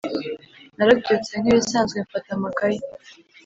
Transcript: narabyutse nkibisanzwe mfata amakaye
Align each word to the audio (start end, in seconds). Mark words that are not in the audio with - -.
narabyutse 0.75 1.31
nkibisanzwe 1.41 1.97
mfata 2.05 2.29
amakaye 2.37 2.79